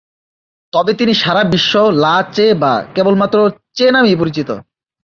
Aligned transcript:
তবে 0.73 0.91
তিনি 0.93 1.13
সারা 1.13 1.43
বিশ্ব 1.43 1.73
লা 2.03 2.15
চে 2.33 2.47
বা 2.53 2.73
কেবলমাত্র 2.95 3.37
চে 3.73 3.85
নামেই 3.91 4.15
পরিচিত। 4.15 4.49